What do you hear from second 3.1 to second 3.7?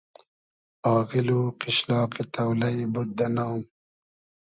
دۂ نام